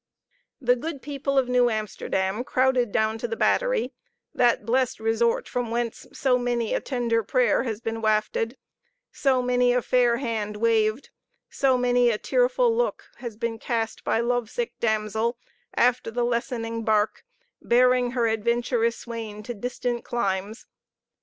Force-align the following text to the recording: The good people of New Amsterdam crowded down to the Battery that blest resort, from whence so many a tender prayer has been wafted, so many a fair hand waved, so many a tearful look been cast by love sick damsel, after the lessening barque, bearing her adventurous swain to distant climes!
The 0.59 0.75
good 0.75 1.03
people 1.03 1.37
of 1.37 1.47
New 1.47 1.69
Amsterdam 1.69 2.43
crowded 2.43 2.91
down 2.91 3.19
to 3.19 3.27
the 3.27 3.35
Battery 3.35 3.93
that 4.33 4.65
blest 4.65 4.99
resort, 4.99 5.47
from 5.47 5.69
whence 5.69 6.07
so 6.11 6.39
many 6.39 6.73
a 6.73 6.79
tender 6.79 7.21
prayer 7.21 7.61
has 7.65 7.81
been 7.81 8.01
wafted, 8.01 8.57
so 9.11 9.43
many 9.43 9.73
a 9.73 9.81
fair 9.83 10.17
hand 10.17 10.57
waved, 10.57 11.11
so 11.51 11.77
many 11.77 12.09
a 12.09 12.17
tearful 12.17 12.75
look 12.75 13.11
been 13.37 13.59
cast 13.59 14.03
by 14.03 14.21
love 14.21 14.49
sick 14.49 14.73
damsel, 14.79 15.37
after 15.75 16.09
the 16.09 16.25
lessening 16.25 16.83
barque, 16.83 17.23
bearing 17.61 18.13
her 18.13 18.25
adventurous 18.25 18.97
swain 18.97 19.43
to 19.43 19.53
distant 19.53 20.03
climes! 20.03 20.65